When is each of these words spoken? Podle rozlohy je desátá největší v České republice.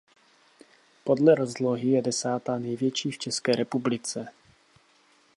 Podle 1.03 1.35
rozlohy 1.35 1.87
je 1.89 2.01
desátá 2.01 2.59
největší 2.59 3.11
v 3.11 3.17
České 3.17 3.51
republice. 3.51 4.29